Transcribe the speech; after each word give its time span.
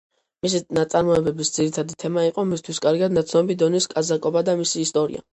მისი 0.43 0.59
ნაწარმოებების 0.75 1.51
ძირითადი 1.57 1.97
თემა 2.03 2.23
იყო 2.27 2.45
მისთვის 2.51 2.79
კარგად 2.85 3.13
ნაცნობი 3.17 3.57
დონის 3.65 3.87
კაზაკობა 3.91 4.43
და 4.49 4.57
მისი 4.63 4.83
ისტორია. 4.87 5.23